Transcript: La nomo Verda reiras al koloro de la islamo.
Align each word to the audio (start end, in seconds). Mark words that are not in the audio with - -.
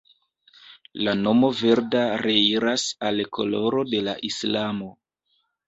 La 1.07 1.13
nomo 1.19 1.49
Verda 1.59 2.01
reiras 2.23 2.87
al 3.11 3.23
koloro 3.39 3.87
de 3.95 4.03
la 4.11 4.19
islamo. 4.33 4.93